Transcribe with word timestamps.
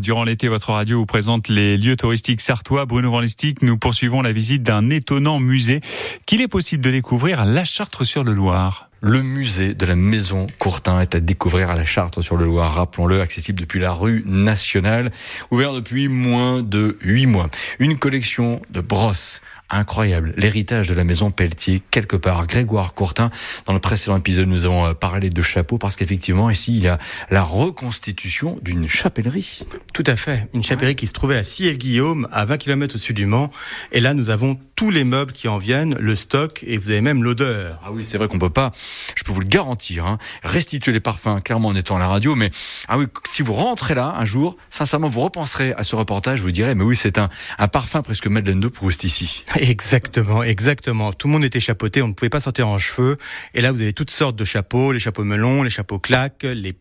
Durant 0.00 0.22
l'été, 0.22 0.46
votre 0.46 0.70
radio 0.70 1.00
vous 1.00 1.06
présente 1.06 1.48
les 1.48 1.76
lieux 1.76 1.96
touristiques 1.96 2.40
sartois. 2.40 2.86
Bruno 2.86 3.10
Van 3.10 3.20
nous 3.62 3.76
poursuivons 3.76 4.22
la 4.22 4.30
visite 4.30 4.62
d'un 4.62 4.90
étonnant 4.90 5.40
musée 5.40 5.80
qu'il 6.24 6.40
est 6.40 6.46
possible 6.46 6.84
de 6.84 6.92
découvrir 6.92 7.40
à 7.40 7.44
La 7.44 7.64
Chartre-sur-le-Loir. 7.64 8.90
Le 9.00 9.22
musée 9.22 9.74
de 9.74 9.84
la 9.84 9.96
Maison 9.96 10.46
Courtin 10.60 11.00
est 11.00 11.16
à 11.16 11.20
découvrir 11.20 11.68
à 11.68 11.74
la 11.74 11.84
Chartre-sur-le-Loir, 11.84 12.72
rappelons-le, 12.72 13.20
accessible 13.20 13.60
depuis 13.60 13.80
la 13.80 13.92
rue 13.92 14.22
nationale, 14.24 15.10
ouvert 15.50 15.72
depuis 15.72 16.06
moins 16.06 16.62
de 16.62 16.96
huit 17.02 17.26
mois. 17.26 17.50
Une 17.80 17.98
collection 17.98 18.62
de 18.70 18.80
brosses 18.80 19.42
incroyable, 19.72 20.34
l'héritage 20.36 20.88
de 20.88 20.94
la 20.94 21.04
maison 21.04 21.30
Pelletier, 21.30 21.82
quelque 21.90 22.16
part. 22.16 22.46
Grégoire 22.46 22.94
Courtin, 22.94 23.30
dans 23.66 23.72
le 23.72 23.78
précédent 23.78 24.16
épisode, 24.16 24.48
nous 24.48 24.66
avons 24.66 24.86
euh, 24.86 24.94
parlé 24.94 25.30
de 25.30 25.42
chapeaux 25.42 25.78
parce 25.78 25.96
qu'effectivement, 25.96 26.50
ici, 26.50 26.72
il 26.72 26.82
y 26.82 26.88
a 26.88 26.98
la 27.30 27.42
reconstitution 27.42 28.58
d'une 28.62 28.88
chapellerie. 28.88 29.60
Tout 29.92 30.04
à 30.06 30.16
fait. 30.16 30.48
Une 30.54 30.62
chapellerie 30.62 30.96
qui 30.96 31.06
se 31.06 31.12
trouvait 31.12 31.38
à 31.38 31.44
Ciel-Guillaume, 31.44 32.28
à 32.32 32.44
20 32.44 32.58
km 32.58 32.94
au 32.94 32.98
sud 32.98 33.16
du 33.16 33.26
Mans. 33.26 33.50
Et 33.92 34.00
là, 34.00 34.14
nous 34.14 34.30
avons 34.30 34.58
tous 34.76 34.90
les 34.90 35.04
meubles 35.04 35.32
qui 35.32 35.48
en 35.48 35.58
viennent, 35.58 35.94
le 36.00 36.16
stock, 36.16 36.64
et 36.66 36.76
vous 36.76 36.90
avez 36.90 37.00
même 37.00 37.22
l'odeur. 37.22 37.78
Ah 37.84 37.92
oui, 37.92 38.04
c'est 38.04 38.18
vrai 38.18 38.26
qu'on 38.28 38.38
peut 38.38 38.50
pas, 38.50 38.72
je 39.14 39.22
peux 39.22 39.32
vous 39.32 39.40
le 39.40 39.46
garantir, 39.46 40.06
hein, 40.06 40.18
restituer 40.42 40.92
les 40.92 41.00
parfums, 41.00 41.40
clairement 41.44 41.68
en 41.68 41.76
étant 41.76 41.96
à 41.96 41.98
la 42.00 42.08
radio, 42.08 42.34
mais 42.34 42.50
ah 42.88 42.98
oui, 42.98 43.06
si 43.28 43.42
vous 43.42 43.52
rentrez 43.52 43.94
là 43.94 44.16
un 44.18 44.24
jour, 44.24 44.56
sincèrement, 44.70 45.08
vous 45.08 45.20
repenserez 45.20 45.72
à 45.74 45.84
ce 45.84 45.94
reportage, 45.94 46.40
vous 46.40 46.50
direz, 46.50 46.74
mais 46.74 46.82
oui, 46.82 46.96
c'est 46.96 47.18
un, 47.18 47.28
un 47.58 47.68
parfum 47.68 48.02
presque 48.02 48.26
Madeleine 48.26 48.58
de 48.58 48.68
Proust 48.68 49.04
ici. 49.04 49.44
Exactement, 49.62 50.42
exactement. 50.42 51.12
Tout 51.12 51.28
le 51.28 51.34
monde 51.34 51.44
était 51.44 51.60
chapeauté, 51.60 52.02
on 52.02 52.08
ne 52.08 52.14
pouvait 52.14 52.30
pas 52.30 52.40
sortir 52.40 52.66
en 52.66 52.78
cheveux. 52.78 53.16
Et 53.54 53.60
là, 53.60 53.70
vous 53.70 53.80
avez 53.80 53.92
toutes 53.92 54.10
sortes 54.10 54.34
de 54.34 54.44
chapeaux, 54.44 54.90
les 54.90 54.98
chapeaux 54.98 55.22
melons, 55.22 55.62
les 55.62 55.70
chapeaux 55.70 56.00
claques, 56.00 56.42
les 56.42 56.74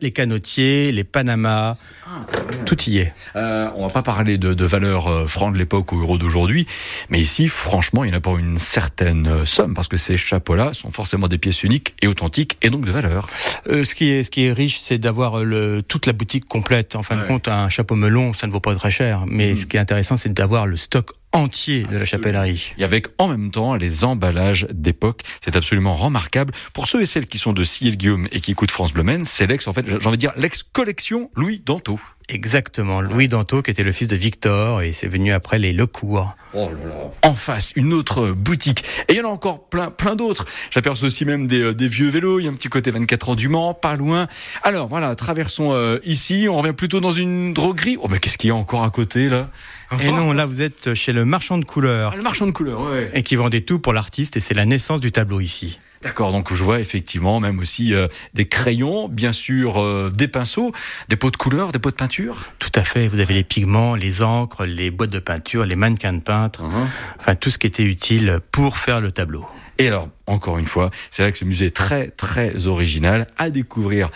les 0.00 0.12
canotiers, 0.12 0.92
les 0.92 1.04
Panamas, 1.04 1.76
ah, 2.06 2.24
tout 2.64 2.80
y 2.84 2.98
est. 2.98 3.12
Euh, 3.36 3.70
on 3.76 3.86
va 3.86 3.92
pas 3.92 4.02
parler 4.02 4.38
de, 4.38 4.54
de 4.54 4.64
valeur 4.64 5.08
euh, 5.08 5.26
franc 5.26 5.50
de 5.50 5.58
l'époque 5.58 5.92
ou 5.92 6.00
euro 6.00 6.16
d'aujourd'hui, 6.16 6.66
mais 7.10 7.20
ici, 7.20 7.48
franchement, 7.48 8.04
il 8.04 8.10
y 8.10 8.14
en 8.14 8.16
a 8.16 8.20
pour 8.20 8.38
une 8.38 8.58
certaine 8.58 9.26
euh, 9.26 9.44
somme, 9.44 9.74
parce 9.74 9.88
que 9.88 9.96
ces 9.96 10.16
chapeaux-là 10.16 10.72
sont 10.72 10.90
forcément 10.90 11.28
des 11.28 11.38
pièces 11.38 11.62
uniques 11.62 11.94
et 12.02 12.06
authentiques, 12.06 12.56
et 12.62 12.70
donc 12.70 12.84
de 12.84 12.90
valeur. 12.90 13.28
Euh, 13.68 13.84
ce, 13.84 13.94
qui 13.94 14.10
est, 14.10 14.24
ce 14.24 14.30
qui 14.30 14.46
est 14.46 14.52
riche, 14.52 14.78
c'est 14.78 14.98
d'avoir 14.98 15.42
toute 15.88 16.06
la 16.06 16.12
boutique 16.12 16.46
complète. 16.46 16.96
En 16.96 17.02
fin 17.02 17.16
de 17.16 17.22
compte, 17.22 17.48
un 17.48 17.68
chapeau 17.68 17.94
melon, 17.94 18.32
ça 18.32 18.46
ne 18.46 18.52
vaut 18.52 18.60
pas 18.60 18.74
très 18.74 18.90
cher, 18.90 19.24
mais 19.26 19.52
hmm. 19.52 19.56
ce 19.56 19.66
qui 19.66 19.76
est 19.76 19.80
intéressant, 19.80 20.16
c'est 20.16 20.32
d'avoir 20.32 20.66
le 20.66 20.76
stock 20.76 21.12
entier 21.34 21.84
de 21.84 21.96
la 21.96 22.04
chapellerie. 22.04 22.72
Et 22.78 22.84
avec 22.84 23.08
en 23.18 23.28
même 23.28 23.50
temps 23.50 23.74
les 23.74 24.04
emballages 24.04 24.66
d'époque. 24.72 25.22
C'est 25.44 25.56
absolument 25.56 25.94
remarquable. 25.94 26.52
Pour 26.72 26.88
ceux 26.88 27.02
et 27.02 27.06
celles 27.06 27.26
qui 27.26 27.38
sont 27.38 27.52
de 27.52 27.62
Ciel 27.62 27.96
Guillaume 27.96 28.28
et 28.32 28.40
qui 28.40 28.52
écoutent 28.52 28.70
France 28.70 28.92
Bleu 28.92 29.04
c'est 29.24 29.46
l'ex, 29.46 29.68
en 29.68 29.72
fait, 29.72 29.86
j'ai 29.86 30.06
envie 30.06 30.16
de 30.16 30.16
dire, 30.16 30.32
l'ex-collection 30.36 31.30
Louis 31.36 31.62
Danto. 31.64 32.00
Exactement, 32.28 33.02
Louis 33.02 33.28
Danto 33.28 33.60
qui 33.60 33.70
était 33.70 33.82
le 33.82 33.92
fils 33.92 34.08
de 34.08 34.16
Victor 34.16 34.80
et 34.80 34.92
c'est 34.92 35.08
venu 35.08 35.32
après 35.32 35.58
les 35.58 35.74
Lecourt. 35.74 36.34
Oh 36.54 36.70
là 36.70 36.88
là. 36.88 37.10
En 37.22 37.34
face, 37.34 37.72
une 37.76 37.92
autre 37.92 38.30
boutique. 38.30 38.82
Et 39.08 39.14
il 39.14 39.16
y 39.18 39.20
en 39.20 39.28
a 39.28 39.32
encore 39.32 39.68
plein, 39.68 39.90
plein 39.90 40.14
d'autres. 40.14 40.46
J'aperçois 40.70 41.08
aussi 41.08 41.26
même 41.26 41.46
des, 41.46 41.60
euh, 41.60 41.74
des, 41.74 41.86
vieux 41.86 42.08
vélos. 42.08 42.38
Il 42.40 42.44
y 42.44 42.48
a 42.48 42.50
un 42.50 42.54
petit 42.54 42.68
côté 42.68 42.90
24 42.90 43.30
ans 43.30 43.34
du 43.34 43.48
Mans, 43.48 43.74
pas 43.74 43.96
loin. 43.96 44.26
Alors 44.62 44.88
voilà, 44.88 45.14
traversons 45.16 45.72
euh, 45.72 45.98
ici. 46.04 46.46
On 46.48 46.56
revient 46.56 46.72
plutôt 46.72 47.00
dans 47.00 47.12
une 47.12 47.52
droguerie. 47.52 47.98
Oh 48.00 48.06
mais 48.08 48.18
qu'est-ce 48.20 48.38
qu'il 48.38 48.48
y 48.48 48.52
a 48.52 48.56
encore 48.56 48.84
à 48.84 48.90
côté 48.90 49.28
là? 49.28 49.50
Et 50.00 50.10
non, 50.10 50.32
là 50.32 50.46
vous 50.46 50.62
êtes 50.62 50.94
chez 50.94 51.12
le 51.12 51.24
marchand 51.24 51.58
de 51.58 51.64
couleurs. 51.64 52.12
Ah, 52.14 52.16
le 52.16 52.22
marchand 52.22 52.46
de 52.46 52.52
couleurs, 52.52 52.80
ouais. 52.80 53.10
Et 53.14 53.22
qui 53.22 53.36
vendait 53.36 53.60
tout 53.60 53.78
pour 53.78 53.92
l'artiste 53.92 54.36
et 54.36 54.40
c'est 54.40 54.54
la 54.54 54.64
naissance 54.64 55.00
du 55.00 55.12
tableau 55.12 55.40
ici. 55.40 55.78
D'accord, 56.04 56.32
donc 56.32 56.52
je 56.52 56.62
vois 56.62 56.80
effectivement 56.80 57.40
même 57.40 57.58
aussi 57.58 57.94
euh, 57.94 58.08
des 58.34 58.46
crayons, 58.46 59.08
bien 59.08 59.32
sûr 59.32 59.80
euh, 59.80 60.12
des 60.14 60.28
pinceaux, 60.28 60.70
des 61.08 61.16
pots 61.16 61.30
de 61.30 61.36
couleur, 61.38 61.72
des 61.72 61.78
pots 61.78 61.90
de 61.90 61.96
peinture. 61.96 62.50
Tout 62.58 62.70
à 62.74 62.84
fait, 62.84 63.08
vous 63.08 63.20
avez 63.20 63.32
les 63.32 63.42
pigments, 63.42 63.94
les 63.94 64.22
encres, 64.22 64.66
les 64.66 64.90
boîtes 64.90 65.08
de 65.08 65.18
peinture, 65.18 65.64
les 65.64 65.76
mannequins 65.76 66.12
de 66.12 66.20
peintre, 66.20 66.62
uh-huh. 66.62 66.86
enfin 67.18 67.34
tout 67.34 67.48
ce 67.48 67.56
qui 67.56 67.66
était 67.66 67.84
utile 67.84 68.40
pour 68.52 68.76
faire 68.76 69.00
le 69.00 69.12
tableau. 69.12 69.46
Et 69.78 69.88
alors, 69.88 70.08
encore 70.26 70.58
une 70.58 70.66
fois, 70.66 70.90
c'est 71.10 71.22
vrai 71.22 71.32
que 71.32 71.38
ce 71.38 71.46
musée 71.46 71.66
est 71.66 71.76
très 71.76 72.08
très 72.08 72.66
original 72.66 73.26
à 73.38 73.48
découvrir 73.48 74.10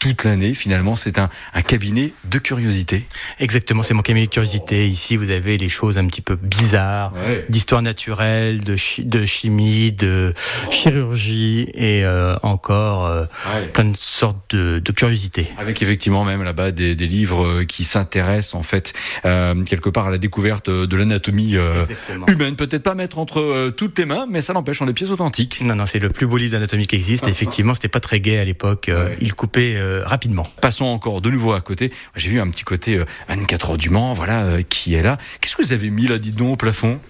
toute 0.00 0.24
l'année. 0.24 0.54
Finalement, 0.54 0.96
c'est 0.96 1.18
un, 1.18 1.28
un, 1.54 1.62
cabinet 1.62 2.12
de 2.24 2.38
curiosité. 2.38 3.06
Exactement, 3.38 3.84
c'est 3.84 3.94
mon 3.94 4.02
cabinet 4.02 4.26
de 4.26 4.30
curiosité. 4.32 4.88
Ici, 4.88 5.16
vous 5.16 5.30
avez 5.30 5.58
les 5.58 5.68
choses 5.68 5.98
un 5.98 6.06
petit 6.06 6.22
peu 6.22 6.34
bizarres, 6.34 7.12
d'histoire 7.48 7.82
naturelle, 7.82 8.64
de, 8.64 8.76
de 8.98 9.26
chimie, 9.26 9.92
de 9.92 10.34
chirurgie 10.70 11.68
et 11.74 12.04
euh, 12.04 12.34
encore 12.42 13.06
euh, 13.06 13.24
plein 13.72 13.84
de 13.84 13.96
sortes 13.96 14.54
de, 14.54 14.78
de 14.78 14.92
curiosités. 14.92 15.48
Avec 15.58 15.82
effectivement 15.82 16.24
même 16.24 16.42
là-bas 16.42 16.70
des, 16.70 16.94
des, 16.94 17.06
livres 17.06 17.46
euh, 17.46 17.64
qui 17.64 17.84
s'intéressent 17.84 18.54
en 18.54 18.62
fait 18.62 18.92
euh, 19.24 19.62
quelque 19.64 19.90
part 19.90 20.08
à 20.08 20.10
la 20.10 20.18
découverte 20.18 20.70
de 20.70 20.96
l'anatomie 20.96 21.56
humaine. 22.28 22.56
Peut-être 22.56 22.82
pas 22.82 22.94
mettre 22.94 23.18
entre 23.18 23.70
toutes 23.70 23.94
tes 23.94 24.04
mains, 24.04 24.26
mais 24.28 24.40
ça 24.40 24.52
n'empêche, 24.52 24.80
on 24.80 24.86
des 24.86 24.92
pièces 24.92 25.10
authentiques. 25.10 25.60
Non, 25.60 25.74
non, 25.74 25.86
c'est 25.86 25.98
le 25.98 26.08
plus 26.08 26.26
beau 26.26 26.38
livre 26.38 26.52
d'anatomie 26.52 26.86
qui 26.86 26.96
existe. 26.96 27.28
effectivement, 27.28 27.74
c'était 27.74 27.88
pas 27.88 28.00
très 28.00 28.20
gai 28.20 28.38
à 28.38 28.44
l'époque. 28.44 28.90
Il 29.20 29.34
coupait 29.34 29.76
euh, 29.90 30.02
rapidement. 30.04 30.46
Passons 30.60 30.84
encore 30.84 31.20
de 31.20 31.30
nouveau 31.30 31.52
à 31.52 31.60
côté. 31.60 31.92
J'ai 32.16 32.30
vu 32.30 32.40
un 32.40 32.48
petit 32.50 32.64
côté 32.64 33.02
24 33.28 33.64
euh, 33.64 33.72
heures 33.72 33.78
du 33.78 33.90
Mans, 33.90 34.12
voilà, 34.12 34.44
euh, 34.44 34.62
qui 34.62 34.94
est 34.94 35.02
là. 35.02 35.18
Qu'est-ce 35.40 35.56
que 35.56 35.62
vous 35.62 35.72
avez 35.72 35.90
mis 35.90 36.06
là, 36.06 36.18
dites 36.18 36.36
donc, 36.36 36.52
au 36.52 36.56
plafond? 36.56 37.00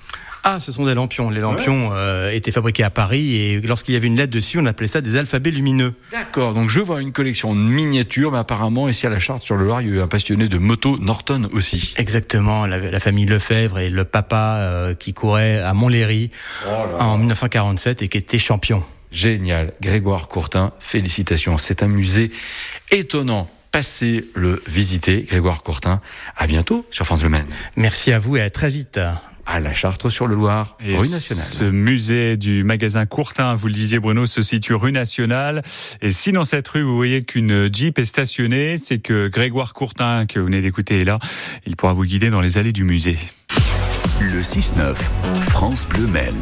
Ah, 0.43 0.59
ce 0.59 0.73
sont 0.73 0.87
des 0.87 0.95
lampions. 0.95 1.29
Les 1.29 1.41
lampions 1.41 1.93
étaient 2.33 2.51
fabriqués 2.51 2.83
à 2.83 2.89
Paris 2.89 3.37
et 3.37 3.61
lorsqu'il 3.61 3.93
y 3.93 3.97
avait 3.99 4.07
une 4.07 4.17
lettre 4.17 4.33
dessus, 4.33 4.59
on 4.59 4.65
appelait 4.65 4.89
ça 4.89 5.03
des 5.03 5.19
alphabets 5.19 5.51
lumineux. 5.51 5.93
D'accord, 6.13 6.55
donc 6.55 6.71
je 6.71 6.81
vois 6.81 7.03
une 7.03 7.13
collection 7.13 7.55
de 7.55 7.61
miniatures, 7.61 8.33
mais 8.33 8.39
apparemment 8.39 8.89
ici 8.89 9.07
à 9.07 9.11
la 9.11 9.19
Charte 9.19 9.43
sur 9.43 9.57
le 9.59 9.67
Loir, 9.67 9.83
il 9.83 9.89
y 9.89 9.91
a 9.91 9.95
eu 9.97 10.01
un 10.01 10.07
passionné 10.07 10.49
de 10.49 10.57
moto 10.57 10.97
Norton 10.97 11.51
aussi. 11.53 11.93
Exactement, 11.99 12.65
la, 12.65 13.01
famille 13.01 13.27
Lefebvre 13.27 13.81
et 13.81 13.91
le 13.91 14.05
papa 14.05 14.95
qui 14.99 15.13
courait 15.13 15.59
à 15.59 15.75
Montlhéry 15.75 16.31
oh 16.67 16.71
en 16.99 17.19
1947 17.19 18.01
et 18.01 18.09
qui 18.09 18.17
était 18.17 18.39
champion. 18.39 18.83
Génial. 19.11 19.73
Grégoire 19.81 20.29
Courtin, 20.29 20.73
félicitations. 20.81 21.59
C'est 21.59 21.83
un 21.83 21.89
musée 21.89 22.31
étonnant. 22.91 23.51
Passez 23.73 24.25
le 24.35 24.63
visiter, 24.67 25.23
Grégoire 25.23 25.63
Courtin. 25.63 26.01
À 26.37 26.47
bientôt 26.47 26.87
sur 26.91 27.07
France 27.07 27.23
Le 27.23 27.29
Maine. 27.29 27.47
Merci 27.77 28.13
à 28.13 28.19
vous 28.19 28.37
et 28.37 28.41
à 28.41 28.51
très 28.51 28.71
vite 28.71 29.01
à 29.47 29.59
la 29.59 29.73
Chartre 29.73 30.11
sur 30.11 30.27
le 30.29 30.35
Loir, 30.37 30.77
rue 30.81 31.09
nationale. 31.09 31.45
Ce 31.45 31.65
musée 31.65 32.37
du 32.37 32.63
magasin 32.63 33.05
Courtin, 33.05 33.55
vous 33.57 33.67
le 33.67 33.73
disiez 33.73 33.99
Bruno, 33.99 34.27
se 34.27 34.43
situe 34.43 34.75
rue 34.75 34.93
nationale. 34.93 35.63
Et 36.03 36.13
si 36.13 36.31
dans 36.31 36.45
cette 36.45 36.69
rue 36.69 36.83
vous 36.83 36.95
voyez 36.95 37.25
qu'une 37.25 37.69
Jeep 37.73 37.99
est 37.99 38.05
stationnée, 38.05 38.77
c'est 38.77 38.99
que 38.99 39.27
Grégoire 39.29 39.75
Courtin, 39.75 40.27
que 40.27 40.39
vous 40.39 40.47
venez 40.47 40.61
d'écouter, 40.61 41.01
est 41.01 41.05
là. 41.05 41.19
Il 41.67 41.75
pourra 41.77 41.93
vous 41.95 42.05
guider 42.05 42.31
dans 42.31 42.41
les 42.41 42.59
allées 42.59 42.73
du 42.73 42.85
musée. 42.85 43.19
Le 44.21 44.41
6-9, 44.41 44.95
France 45.41 45.89
Bleu 45.89 46.07
Maine. 46.07 46.41